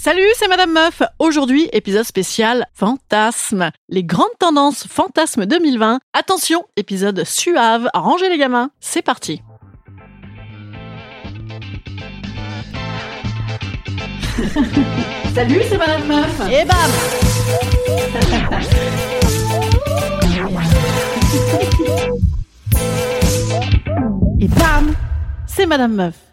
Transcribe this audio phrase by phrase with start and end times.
[0.00, 1.02] Salut, c'est Madame Meuf.
[1.18, 3.72] Aujourd'hui, épisode spécial Fantasme.
[3.88, 5.98] Les grandes tendances Fantasme 2020.
[6.12, 7.88] Attention, épisode suave.
[7.92, 8.70] Rangez les gamins.
[8.78, 9.42] C'est parti.
[15.34, 16.42] Salut, c'est Madame Meuf.
[16.48, 16.90] Et bam
[24.40, 24.94] Et bam
[25.48, 26.27] C'est Madame Meuf.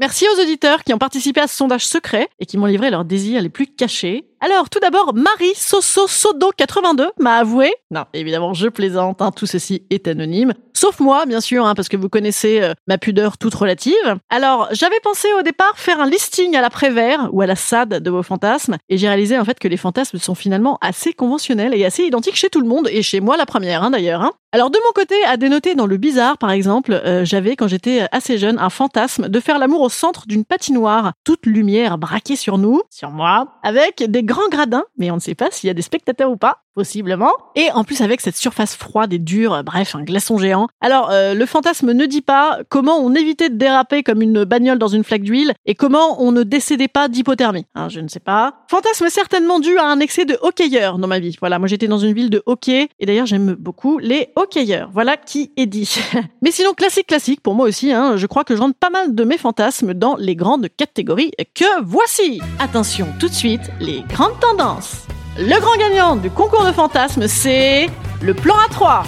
[0.00, 3.04] Merci aux auditeurs qui ont participé à ce sondage secret et qui m'ont livré leurs
[3.04, 4.29] désirs les plus cachés.
[4.42, 9.44] Alors, tout d'abord, Marie Soso Sodo 82 m'a avoué, non, évidemment, je plaisante, hein, tout
[9.44, 13.36] ceci est anonyme, sauf moi, bien sûr, hein, parce que vous connaissez euh, ma pudeur
[13.36, 13.92] toute relative.
[14.30, 18.02] Alors, j'avais pensé au départ faire un listing à la Prévert ou à la SAD
[18.02, 21.74] de vos fantasmes, et j'ai réalisé en fait que les fantasmes sont finalement assez conventionnels
[21.74, 24.22] et assez identiques chez tout le monde, et chez moi la première, hein, d'ailleurs.
[24.22, 24.32] Hein.
[24.52, 28.06] Alors, de mon côté, à dénoter dans le bizarre, par exemple, euh, j'avais, quand j'étais
[28.10, 32.56] assez jeune, un fantasme de faire l'amour au centre d'une patinoire, toute lumière braquée sur
[32.56, 35.74] nous, sur moi, avec des grands gradins, mais on ne sait pas s'il y a
[35.74, 37.32] des spectateurs ou pas, possiblement.
[37.56, 40.68] Et en plus avec cette surface froide et dure, bref, un glaçon géant.
[40.80, 44.78] Alors, euh, le fantasme ne dit pas comment on évitait de déraper comme une bagnole
[44.78, 47.66] dans une flaque d'huile et comment on ne décédait pas d'hypothermie.
[47.74, 48.64] Hein, je ne sais pas.
[48.68, 51.36] Fantasme certainement dû à un excès de hockeyeurs dans ma vie.
[51.40, 54.90] Voilà, moi j'étais dans une ville de hockey et d'ailleurs j'aime beaucoup les hockeyeurs.
[54.92, 55.98] Voilà qui est dit.
[56.42, 59.12] Mais sinon, classique classique pour moi aussi, hein, je crois que je rentre pas mal
[59.12, 62.40] de mes fantasmes dans les grandes catégories que voici.
[62.60, 65.06] Attention, tout de suite, les grandes tendances.
[65.38, 67.88] Le grand gagnant du concours de fantasmes, c'est
[68.20, 69.04] le plan A3.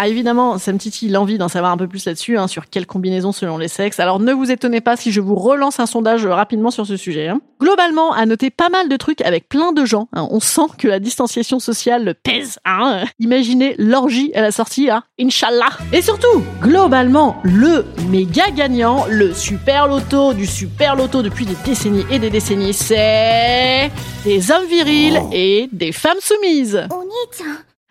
[0.00, 2.86] Ah évidemment, ça me titille l'envie d'en savoir un peu plus là-dessus, hein, sur quelle
[2.86, 3.98] combinaison selon les sexes.
[3.98, 7.26] Alors ne vous étonnez pas si je vous relance un sondage rapidement sur ce sujet.
[7.26, 7.40] Hein.
[7.60, 10.06] Globalement, à noter pas mal de trucs avec plein de gens.
[10.12, 10.28] Hein.
[10.30, 12.60] On sent que la distanciation sociale pèse.
[12.64, 13.06] Hein.
[13.18, 15.02] Imaginez l'orgie à la sortie, hein.
[15.20, 15.70] Inch'Allah.
[15.92, 22.06] Et surtout, globalement, le méga gagnant, le super loto du super loto depuis des décennies
[22.08, 23.90] et des décennies, c'est
[24.22, 26.86] des hommes virils et des femmes soumises.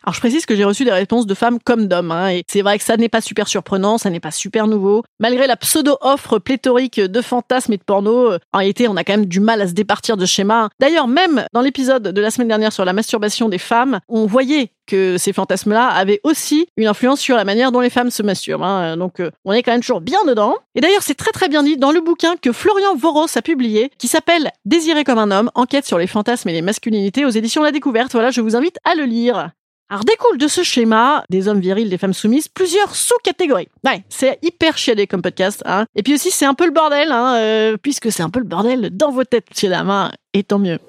[0.07, 2.61] Alors je précise que j'ai reçu des réponses de femmes comme d'hommes, hein, et c'est
[2.61, 5.03] vrai que ça n'est pas super surprenant, ça n'est pas super nouveau.
[5.19, 9.11] Malgré la pseudo-offre pléthorique de fantasmes et de porno, euh, en réalité on a quand
[9.11, 10.69] même du mal à se départir de schémas.
[10.79, 14.71] D'ailleurs même dans l'épisode de la semaine dernière sur la masturbation des femmes, on voyait
[14.85, 18.63] que ces fantasmes-là avaient aussi une influence sur la manière dont les femmes se masturbent.
[18.63, 18.95] Hein.
[18.95, 20.55] Donc euh, on est quand même toujours bien dedans.
[20.75, 23.91] Et d'ailleurs c'est très très bien dit dans le bouquin que Florian Voros a publié,
[23.97, 27.61] qui s'appelle Désiré comme un homme, enquête sur les fantasmes et les masculinités aux éditions
[27.61, 28.13] La Découverte.
[28.13, 29.51] Voilà, je vous invite à le lire.
[29.89, 33.69] Alors découle de ce schéma des hommes virils, des femmes soumises, plusieurs sous-catégories.
[33.85, 35.63] Ouais, c'est hyper chiadé comme podcast.
[35.65, 35.85] Hein.
[35.95, 38.45] Et puis aussi c'est un peu le bordel, hein, euh, puisque c'est un peu le
[38.45, 40.79] bordel dans vos têtes, monsieur dames, hein, et tant mieux.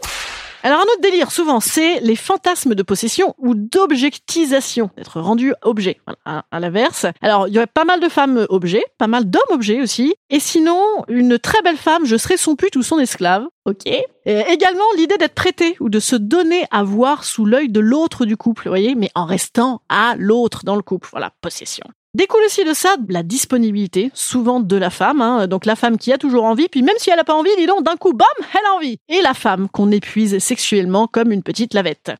[0.69, 5.99] Alors un autre délire, souvent, c'est les fantasmes de possession ou d'objectisation, d'être rendu objet,
[6.07, 7.07] voilà, à, l'inverse.
[7.23, 10.41] Alors il y aurait pas mal de femmes objets, pas mal d'hommes objets aussi, et
[10.41, 13.87] sinon, une très belle femme, je serais son pute ou son esclave, ok.
[13.87, 18.27] Et Également l'idée d'être prêté ou de se donner à voir sous l'œil de l'autre
[18.27, 21.87] du couple, vous voyez, mais en restant à l'autre dans le couple, voilà, possession.
[22.19, 26.13] Découle aussi de ça la disponibilité, souvent de la femme, hein, donc la femme qui
[26.13, 28.27] a toujours envie, puis même si elle n'a pas envie, dis donc, d'un coup, bam,
[28.41, 28.99] elle a envie.
[29.09, 32.11] Et la femme qu'on épuise sexuellement comme une petite lavette.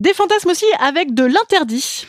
[0.00, 2.08] Des fantasmes aussi avec de l'interdit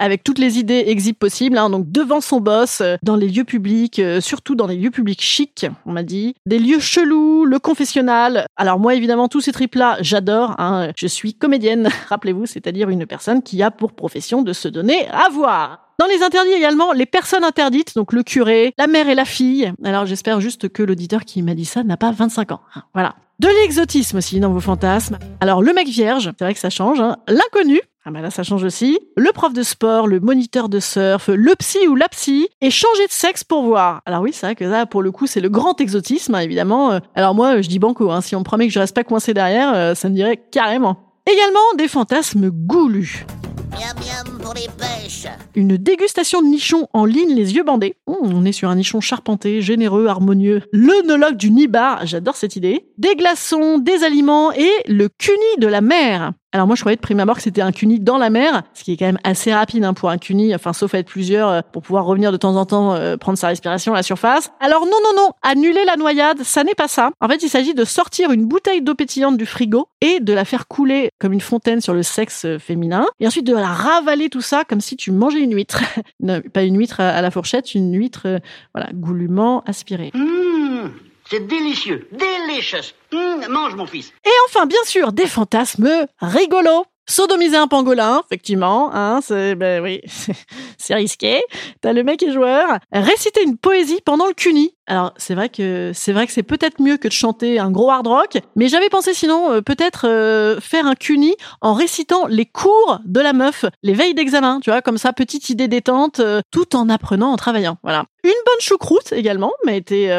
[0.00, 3.44] avec toutes les idées exhibe possibles, hein, donc devant son boss, euh, dans les lieux
[3.44, 7.58] publics, euh, surtout dans les lieux publics chics, on m'a dit, des lieux chelous, le
[7.58, 8.46] confessionnal.
[8.56, 10.54] Alors moi évidemment tous ces tripes-là, j'adore.
[10.58, 15.06] Hein, je suis comédienne, rappelez-vous, c'est-à-dire une personne qui a pour profession de se donner
[15.08, 15.90] à voir.
[15.98, 19.70] Dans les interdits également, les personnes interdites, donc le curé, la mère et la fille.
[19.84, 22.60] Alors j'espère juste que l'auditeur qui m'a dit ça n'a pas 25 ans.
[22.94, 23.16] Voilà.
[23.38, 25.18] De l'exotisme aussi dans vos fantasmes.
[25.40, 27.00] Alors le mec vierge, c'est vrai que ça change.
[27.00, 27.16] Hein.
[27.28, 28.98] L'inconnu, Ah bah là, ça change aussi.
[29.16, 33.06] Le prof de sport, le moniteur de surf, le psy ou la psy, et changer
[33.06, 34.00] de sexe pour voir.
[34.06, 36.98] Alors oui, c'est vrai que là, pour le coup, c'est le grand exotisme, hein, évidemment.
[37.14, 39.34] Alors moi, je dis banco, hein, si on me promet que je reste pas coincé
[39.34, 40.96] derrière, euh, ça me dirait carrément.
[41.30, 43.26] Également des fantasmes goulus.
[43.72, 45.26] Miam miam pour les pêches.
[45.54, 47.96] Une dégustation de nichons en ligne les yeux bandés.
[48.06, 50.62] Mmh, on est sur un nichon charpenté, généreux, harmonieux.
[50.72, 52.86] L'œnologue du Nibar, j'adore cette idée.
[52.98, 56.32] Des glaçons, des aliments et le cuni de la mer.
[56.52, 58.82] Alors moi je croyais de prime abord que c'était un cuni dans la mer, ce
[58.82, 61.48] qui est quand même assez rapide hein, pour un cuni, enfin sauf à être plusieurs
[61.48, 64.50] euh, pour pouvoir revenir de temps en temps euh, prendre sa respiration à la surface.
[64.58, 67.12] Alors non non non, annuler la noyade, ça n'est pas ça.
[67.20, 70.44] En fait il s'agit de sortir une bouteille d'eau pétillante du frigo et de la
[70.44, 74.28] faire couler comme une fontaine sur le sexe euh, féminin, et ensuite de la ravaler
[74.28, 75.80] tout ça comme si tu mangeais une huître.
[76.20, 78.26] non, pas une huître à la fourchette, une huître
[78.74, 80.10] voilà goulûment aspirée.
[80.14, 80.88] Mmh,
[81.30, 82.92] c'est délicieux, délicious.
[83.12, 84.12] Mmh, mange mon fils.
[84.24, 86.84] Et enfin, bien sûr, des fantasmes rigolos.
[87.10, 90.00] Sodomiser un pangolin, effectivement, hein, c'est ben oui,
[90.78, 91.42] c'est risqué.
[91.80, 92.78] T'as le mec est joueur.
[92.92, 94.76] Réciter une poésie pendant le cuni.
[94.86, 97.90] Alors c'est vrai que c'est vrai que c'est peut-être mieux que de chanter un gros
[97.90, 102.46] hard rock, mais j'avais pensé sinon euh, peut-être euh, faire un cuni en récitant les
[102.46, 106.42] cours de la meuf, les veilles d'examen, tu vois, comme ça, petite idée détente, euh,
[106.52, 107.76] tout en apprenant en travaillant.
[107.82, 108.04] Voilà.
[108.22, 110.14] Une bonne choucroute également m'a été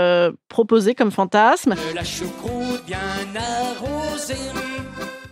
[0.49, 1.75] proposée comme fantasme.
[1.95, 2.97] La choucroute bien
[3.37, 4.35] arrosée.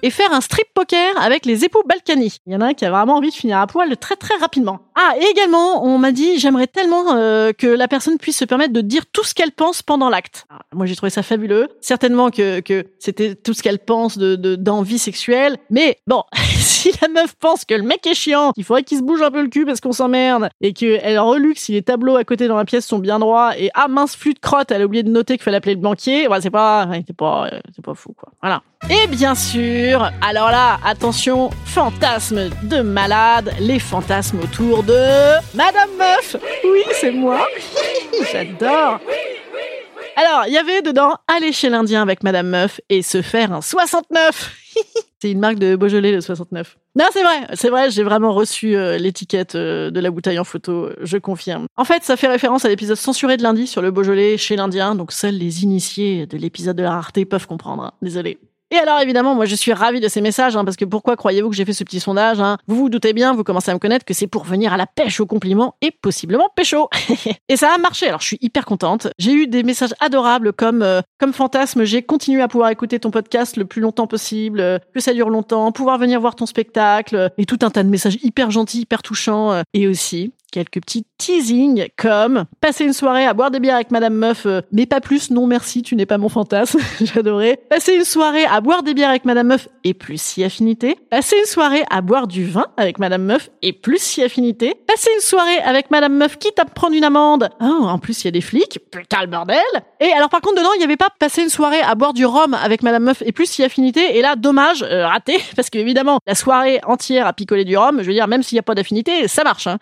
[0.01, 2.37] Et faire un strip poker avec les époux Balkany.
[2.47, 4.35] Il y en a un qui a vraiment envie de finir à poil très très
[4.37, 4.79] rapidement.
[4.95, 8.73] Ah, et également, on m'a dit, j'aimerais tellement euh, que la personne puisse se permettre
[8.73, 10.45] de dire tout ce qu'elle pense pendant l'acte.
[10.49, 11.67] Alors, Moi, j'ai trouvé ça fabuleux.
[11.81, 15.57] Certainement que, que c'était tout ce qu'elle pense de de- d'envie sexuelle.
[15.69, 16.23] Mais bon,
[16.57, 19.31] si la meuf pense que le mec est chiant, qu'il faudrait qu'il se bouge un
[19.31, 22.57] peu le cul parce qu'on s'emmerde, et qu'elle reluxe si les tableaux à côté dans
[22.57, 25.09] la pièce sont bien droits, et ah mince, flûte de crotte, elle a oublié de
[25.09, 28.13] noter qu'il fallait appeler le banquier, ouais, c'est pas, c'est pas, euh, c'est pas fou,
[28.17, 28.29] quoi.
[28.41, 28.61] Voilà.
[28.87, 34.93] Et bien sûr, alors là, attention, fantasme de malade, les fantasmes autour de
[35.53, 36.35] Madame Meuf.
[36.63, 37.45] Oui, c'est moi.
[38.31, 38.99] J'adore.
[40.15, 43.61] Alors, il y avait dedans aller chez l'Indien avec Madame Meuf et se faire un
[43.61, 44.55] 69.
[45.21, 46.77] c'est une marque de Beaujolais, le 69.
[46.95, 50.43] Non, c'est vrai, c'est vrai, j'ai vraiment reçu euh, l'étiquette euh, de la bouteille en
[50.43, 51.67] photo, je confirme.
[51.77, 54.95] En fait, ça fait référence à l'épisode censuré de lundi sur le Beaujolais chez l'Indien,
[54.95, 57.93] donc seuls les initiés de l'épisode de la rareté peuvent comprendre.
[58.01, 58.39] Désolé.
[58.71, 61.49] Et alors évidemment, moi je suis ravie de ces messages, hein, parce que pourquoi croyez-vous
[61.49, 62.57] que j'ai fait ce petit sondage hein?
[62.67, 64.85] Vous vous doutez bien, vous commencez à me connaître, que c'est pour venir à la
[64.85, 66.89] pêche aux compliments et possiblement pécho.
[67.49, 69.07] et ça a marché, alors je suis hyper contente.
[69.17, 73.11] J'ai eu des messages adorables comme euh, comme fantasme, j'ai continué à pouvoir écouter ton
[73.11, 77.31] podcast le plus longtemps possible, euh, que ça dure longtemps, pouvoir venir voir ton spectacle,
[77.37, 81.05] et tout un tas de messages hyper gentils, hyper touchants, euh, et aussi quelques petits
[81.17, 85.01] teasings comme passer une soirée à boire des bières avec Madame Meuf, euh, mais pas
[85.01, 87.59] plus, non merci, tu n'es pas mon fantasme, j'adorais.
[87.69, 90.97] Passer une soirée à boire des bières avec Madame Meuf et plus si affinité.
[91.09, 94.75] Passer une soirée à boire du vin avec Madame Meuf et plus si affinité.
[94.87, 97.49] Passer une soirée avec Madame Meuf quitte à prendre une amende.
[97.61, 99.59] Oh, en plus il y a des flics, putain le bordel.
[99.99, 102.25] Et alors par contre dedans il n'y avait pas passer une soirée à boire du
[102.25, 104.17] rhum avec Madame Meuf et plus si affinité.
[104.17, 108.01] Et là dommage, euh, raté, parce que évidemment la soirée entière à picoler du rhum,
[108.01, 109.67] je veux dire même s'il n'y a pas d'affinité, ça marche.
[109.67, 109.77] Hein.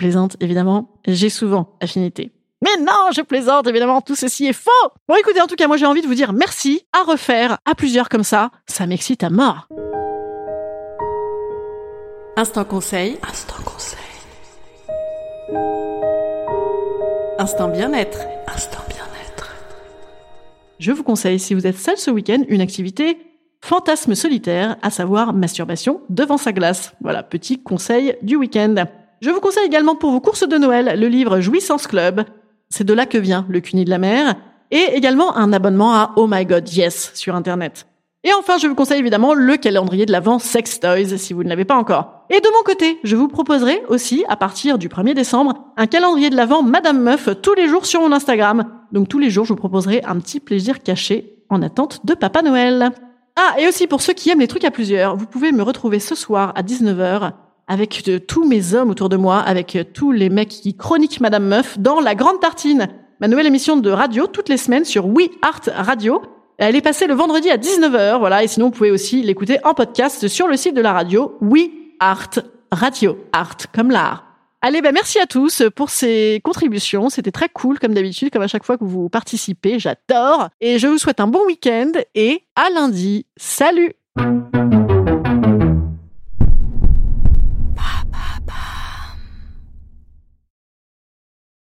[0.00, 2.32] Plaisante évidemment, j'ai souvent affinité.
[2.62, 4.70] Mais non, je plaisante, évidemment, tout ceci est faux
[5.06, 7.74] Bon écoutez, en tout cas, moi j'ai envie de vous dire merci, à refaire, à
[7.74, 9.68] plusieurs comme ça, ça m'excite à mort.
[12.34, 13.18] Instant conseil.
[13.28, 13.98] Instant conseil.
[17.38, 18.20] Instant bien-être.
[18.48, 19.54] Instant bien-être.
[20.78, 23.18] Je vous conseille, si vous êtes seul ce week-end, une activité
[23.62, 26.94] fantasme solitaire, à savoir masturbation devant sa glace.
[27.02, 28.86] Voilà, petit conseil du week-end.
[29.20, 32.24] Je vous conseille également pour vos courses de Noël le livre Jouissance Club.
[32.70, 34.36] C'est de là que vient le cuni de la mer.
[34.70, 37.86] Et également un abonnement à Oh My God Yes sur Internet.
[38.24, 41.50] Et enfin, je vous conseille évidemment le calendrier de l'Avent Sex Toys si vous ne
[41.50, 42.24] l'avez pas encore.
[42.30, 46.30] Et de mon côté, je vous proposerai aussi, à partir du 1er décembre, un calendrier
[46.30, 48.64] de l'Avent Madame Meuf tous les jours sur mon Instagram.
[48.90, 52.40] Donc tous les jours, je vous proposerai un petit plaisir caché en attente de Papa
[52.40, 52.90] Noël.
[53.36, 55.98] Ah, et aussi pour ceux qui aiment les trucs à plusieurs, vous pouvez me retrouver
[55.98, 57.32] ce soir à 19h
[57.70, 61.20] avec de- tous mes hommes autour de moi, avec euh, tous les mecs qui chroniquent
[61.20, 62.88] Madame Meuf dans La Grande Tartine,
[63.20, 66.20] ma nouvelle émission de radio toutes les semaines sur We Art Radio.
[66.58, 69.72] Elle est passée le vendredi à 19h, voilà, et sinon vous pouvez aussi l'écouter en
[69.74, 71.68] podcast sur le site de la radio We
[72.00, 72.30] Art
[72.72, 73.16] Radio.
[73.32, 74.24] Art comme l'art.
[74.62, 77.08] Allez, ben merci à tous pour ces contributions.
[77.08, 79.78] C'était très cool, comme d'habitude, comme à chaque fois que vous participez.
[79.78, 80.48] J'adore.
[80.60, 83.24] Et je vous souhaite un bon week-end et à lundi.
[83.38, 83.94] Salut!